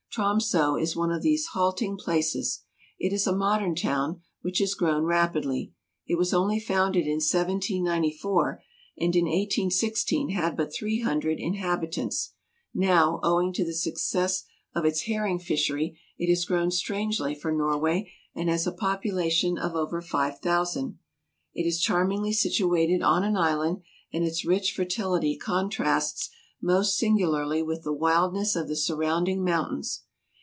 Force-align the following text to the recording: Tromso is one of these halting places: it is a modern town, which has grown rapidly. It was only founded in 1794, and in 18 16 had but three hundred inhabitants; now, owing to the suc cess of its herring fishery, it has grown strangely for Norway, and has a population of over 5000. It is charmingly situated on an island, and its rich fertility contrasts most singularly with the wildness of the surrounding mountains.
Tromso 0.13 0.75
is 0.75 0.93
one 0.93 1.09
of 1.09 1.21
these 1.21 1.45
halting 1.53 1.95
places: 1.95 2.63
it 2.99 3.13
is 3.13 3.25
a 3.25 3.33
modern 3.33 3.75
town, 3.75 4.19
which 4.41 4.59
has 4.59 4.73
grown 4.73 5.03
rapidly. 5.03 5.71
It 6.05 6.17
was 6.17 6.33
only 6.33 6.59
founded 6.59 7.03
in 7.05 7.21
1794, 7.23 8.61
and 8.99 9.15
in 9.15 9.25
18 9.25 9.71
16 9.71 10.31
had 10.31 10.57
but 10.57 10.73
three 10.73 10.99
hundred 10.99 11.39
inhabitants; 11.39 12.33
now, 12.73 13.21
owing 13.23 13.53
to 13.53 13.63
the 13.63 13.73
suc 13.73 13.97
cess 13.97 14.43
of 14.75 14.83
its 14.83 15.03
herring 15.03 15.39
fishery, 15.39 15.97
it 16.17 16.27
has 16.27 16.43
grown 16.43 16.71
strangely 16.71 17.33
for 17.33 17.53
Norway, 17.53 18.11
and 18.35 18.49
has 18.49 18.67
a 18.67 18.73
population 18.73 19.57
of 19.57 19.75
over 19.75 20.01
5000. 20.01 20.99
It 21.53 21.63
is 21.65 21.79
charmingly 21.79 22.33
situated 22.33 23.01
on 23.01 23.23
an 23.23 23.37
island, 23.37 23.81
and 24.11 24.25
its 24.25 24.43
rich 24.43 24.73
fertility 24.73 25.37
contrasts 25.37 26.29
most 26.63 26.95
singularly 26.95 27.59
with 27.63 27.81
the 27.83 27.91
wildness 27.91 28.55
of 28.55 28.67
the 28.67 28.75
surrounding 28.75 29.43
mountains. 29.43 30.03